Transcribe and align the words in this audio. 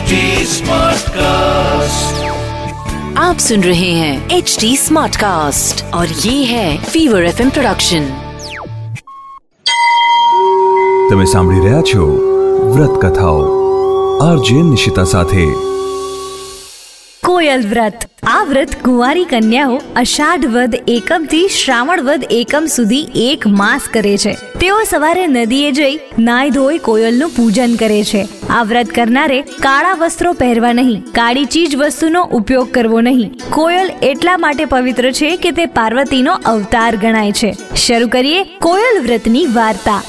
HD 0.00 0.18
Smartcast. 0.48 2.20
आप 3.18 3.38
सुन 3.38 3.62
रहे 3.62 3.90
हैं 3.92 4.36
एच 4.36 4.56
डी 4.60 4.70
स्मार्ट 4.76 5.16
कास्ट 5.16 5.82
और 5.94 6.14
ये 6.20 6.34
है 6.44 6.68
फीवर 6.84 7.24
एफ 7.24 7.40
प्रोडक्शन 7.50 8.06
તમે 11.10 11.26
સાંભળી 11.26 11.60
રહ્યા 11.60 11.82
છો 11.90 12.06
વ્રત 12.72 12.94
કથાઓ 13.02 13.42
આરજે 14.22 14.62
નિશિતા 14.70 15.04
સાથે 15.12 15.44
કોયલ 17.22 17.68
વ્રત 17.72 18.08
આ 18.31 18.43
વ્રત 18.43 18.75
કુંવારી 18.85 19.25
કન્યાઓ 19.25 19.77
અષાઢ 19.95 20.45
વદ 20.45 20.75
એકમથી 20.87 21.47
શ્રાવણ 21.47 22.01
વદ 22.01 22.25
એકમ 22.31 22.65
સુધી 22.65 23.07
એક 23.15 23.47
માસ 23.47 23.81
કરે 23.93 24.17
છે. 24.17 24.33
તેઓ 24.33 24.77
સવારે 24.89 25.27
નદીએ 25.27 25.71
જઈ 25.71 25.99
નાય 26.19 26.49
ધોઈ 26.49 26.77
કોયલનું 26.77 27.29
પૂજન 27.29 27.75
કરે 27.75 28.03
છે. 28.03 28.21
આ 28.49 28.63
વ્રત 28.63 28.89
કરનારે 28.95 29.41
કાળા 29.41 29.93
વસ્ત્રો 29.93 30.33
પહેરવા 30.33 30.73
નહીં, 30.73 31.03
કાળી 31.11 31.45
ચીજ 31.45 31.75
વસ્તુનો 31.75 32.23
ઉપયોગ 32.23 32.71
કરવો 32.71 33.01
નહીં. 33.01 33.31
કોયલ 33.49 33.91
એટલા 34.03 34.37
માટે 34.37 34.65
પવિત્ર 34.65 35.11
છે 35.11 35.35
કે 35.35 35.51
તે 35.51 35.65
પાર્વતીનો 35.65 36.33
અવતાર 36.45 36.95
ગણાય 36.95 37.31
છે. 37.31 37.51
શરૂ 37.75 38.07
કરીએ 38.07 38.43
કોયલ 38.43 39.01
વ્રતની 39.01 39.45
વાર્તા. 39.45 40.01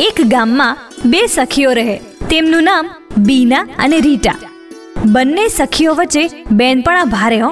એક 0.00 0.22
ગામમાં 0.26 0.76
બે 1.04 1.26
સખીઓ 1.26 1.72
રહે. 1.72 1.98
તેમનું 2.30 2.62
નામ 2.62 2.90
બીના 3.18 3.66
અને 3.78 4.00
રીટા. 4.00 4.38
બંને 5.04 5.48
સખીઓ 5.48 5.94
વચ્ચે 5.94 6.30
બેનપણા 6.50 7.04
ભારે 7.04 7.40
હો. 7.40 7.50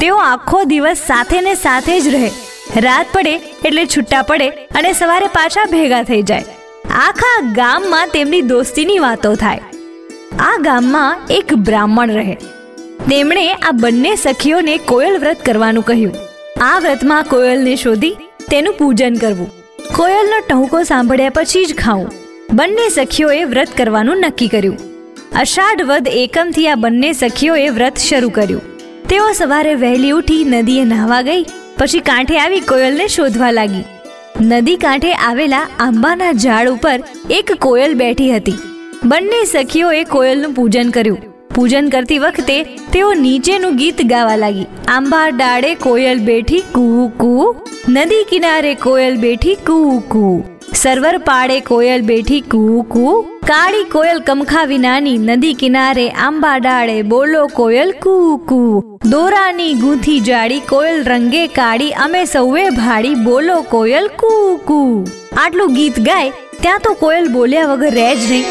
તેઓ 0.00 0.16
આખો 0.16 0.64
દિવસ 0.64 0.96
સાથે 0.96 1.40
ને 1.40 1.54
સાથે 1.54 2.00
જ 2.00 2.08
રહે. 2.08 2.30
રાત 2.76 3.06
પડે 3.12 3.34
એટલે 3.64 3.86
છૂટા 3.86 4.22
પડે 4.22 4.48
અને 4.48 4.92
સવારે 4.92 5.26
પાછા 5.26 5.64
ભેગા 5.64 6.02
થઈ 6.02 6.22
જાય. 6.22 6.44
આખા 6.90 7.52
ગામમાં 7.56 8.08
તેમની 8.08 8.40
દોસ્તીની 8.40 8.98
વાતો 8.98 9.34
થાય. 9.34 9.60
આ 10.40 10.56
ગામમાં 10.56 11.20
એક 11.30 11.54
બ્રાહ્મણ 11.54 12.10
રહે. 12.10 12.34
તેમણે 13.10 13.52
આ 13.52 13.70
બંને 13.72 14.16
સખીઓને 14.16 14.78
કોયલ 14.78 15.18
વ્રત 15.18 15.44
કરવાનું 15.46 15.84
કહ્યું. 15.84 16.14
આ 16.60 16.78
વ્રતમાં 16.78 17.24
કોયલને 17.24 17.76
શોધી 17.76 18.16
તેનું 18.50 18.74
પૂજન 18.74 19.14
કરવું. 19.14 19.50
કોયલનો 19.96 20.40
ટહુકો 20.48 20.82
સાંભળ્યા 20.82 21.30
પછી 21.30 21.66
જ 21.66 21.74
ખાવું. 21.74 22.12
બંને 22.52 22.88
સખીઓએ 22.88 23.44
વ્રત 23.44 23.68
કરવાનું 23.76 24.16
નક્કી 24.16 24.48
કર્યું. 24.48 24.89
અષાઢ 25.38 25.82
વદ 25.82 26.08
એકમથી 26.20 26.66
આ 26.68 26.74
બંને 26.74 27.12
સખીઓએ 27.12 27.68
વ્રત 27.68 27.98
શરૂ 27.98 28.30
કર્યું. 28.30 28.64
તેઓ 29.08 29.28
સવારે 29.32 29.74
વહેલી 29.74 30.10
ઉઠી 30.10 30.44
નદીએ 30.44 30.84
નહાવા 30.84 31.22
ગઈ, 31.22 31.44
પછી 31.76 32.00
કાંઠે 32.00 32.38
આવી 32.38 32.60
કોયલને 32.60 33.06
શોધવા 33.08 33.50
લાગી. 33.50 33.84
નદી 34.40 34.76
કાંઠે 34.76 35.12
આવેલા 35.12 35.62
આંબાના 35.80 36.32
ઝાડ 36.32 36.68
ઉપર 36.68 36.98
એક 37.30 37.54
કોયલ 37.58 37.94
બેઠી 37.94 38.30
હતી. 38.32 38.58
બંને 39.04 39.40
સખીઓએ 39.44 40.04
કોયલનું 40.04 40.54
પૂજન 40.54 40.90
કર્યું. 40.90 41.22
પૂજન 41.54 41.88
કરતી 41.88 42.18
વખતે 42.18 42.62
તેઓ 42.92 43.14
નીચેનું 43.14 43.76
ગીત 43.76 44.06
ગાવા 44.06 44.36
લાગી. 44.36 44.68
આંબા 44.88 45.26
ડાળે 45.30 45.74
કોયલ 45.74 46.18
બેઠી 46.18 46.60
કુ 46.60 47.08
કુ. 47.18 47.56
નદી 47.88 48.24
કિનારે 48.24 48.74
કોયલ 48.74 49.16
બેઠી 49.16 49.54
કુ 49.54 50.00
કુ. 50.08 50.44
સર્વર 50.74 51.18
પાડે 51.18 51.60
કોયલ 51.60 52.02
બેઠી 52.02 52.40
કુ 52.40 52.82
કુ. 52.82 53.06
કાળી 53.48 53.84
કોયલ 53.92 54.18
કમખા 54.26 54.64
વિનાની 54.70 55.18
નદી 55.18 55.54
કિનારે 55.54 56.04
આંબા 56.26 56.58
ડાળે 56.58 57.02
બોલો 57.12 57.42
કોયલ 57.58 57.92
કૂ 58.04 58.38
કૂ 58.50 58.98
દોરાની 59.12 59.74
ગૂંથી 59.74 60.20
જાડી 60.20 60.60
કોયલ 60.60 61.04
રંગે 61.04 61.46
કાળી, 61.46 61.92
અમે 62.04 62.24
સૌએ 62.24 62.64
ભાડી 62.70 63.14
બોલો 63.14 63.62
કોયલ 63.62 64.08
કૂ 64.22 64.58
કૂ 64.68 65.04
આટલું 65.36 65.74
ગીત 65.74 66.00
ગાય, 66.00 66.32
ત્યાં 66.60 66.84
તો 66.84 66.94
કોયલ 66.94 67.28
બોલ્યા 67.28 67.70
વગર 67.72 67.94
રહે 67.94 68.10
જ 68.16 68.30
નહીં. 68.30 68.44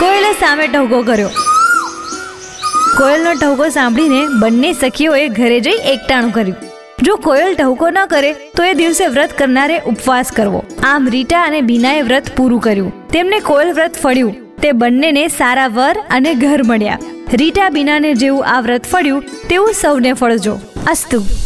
કોયલે 0.00 0.32
સામે 0.40 0.66
ટહુકો 0.66 1.02
કર્યો. 1.02 1.30
કોયલનો 2.98 3.34
ટહુકો 3.34 3.68
સાંભળીને 3.68 4.22
બંને 4.40 4.72
સખીઓએ 4.72 5.28
ઘરે 5.28 5.60
જઈ 5.60 5.78
એકટાણું 5.94 6.32
કર્યું. 6.32 6.65
જો 7.06 7.16
કોયલ 7.16 7.54
ટહુકો 7.54 7.90
ન 7.90 8.06
કરે, 8.06 8.32
તો 8.32 8.64
એ 8.64 8.74
દિવસે 8.74 9.06
વ્રત 9.06 9.38
કરનારે 9.38 9.78
ઉપવાસ 9.78 10.32
કરવો. 10.32 10.64
આમ 10.84 11.08
રીટા 11.08 11.42
અને 11.42 11.60
બીનાએ 11.60 12.02
વ્રત 12.02 12.36
પૂરું 12.36 12.60
કર્યું. 12.60 13.08
તેમને 13.08 13.40
કોયલ 13.40 13.72
વ્રત 13.72 13.94
ફળ્યું. 13.94 14.56
તે 14.56 14.72
બંનેને 14.72 15.28
સારા 15.28 15.66
વર 15.66 15.96
અને 16.10 16.34
ઘર 16.34 16.60
મળ્યા. 16.64 16.98
રીટા 17.32 17.68
બીનાને 17.70 18.14
જેવું 18.14 18.46
આ 18.46 18.60
વ્રત 18.60 18.84
ફળ્યું, 18.84 19.24
તેવું 19.48 19.72
સૌને 19.72 20.12
ફળજો. 20.12 20.60
અસ્તુ. 20.90 21.45